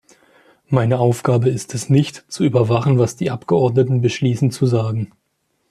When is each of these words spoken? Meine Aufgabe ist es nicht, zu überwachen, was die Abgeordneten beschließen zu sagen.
Meine 0.67 0.97
Aufgabe 0.97 1.51
ist 1.51 1.75
es 1.75 1.87
nicht, 1.91 2.25
zu 2.27 2.43
überwachen, 2.43 2.97
was 2.97 3.17
die 3.17 3.29
Abgeordneten 3.29 4.01
beschließen 4.01 4.49
zu 4.49 4.65
sagen. 4.65 5.11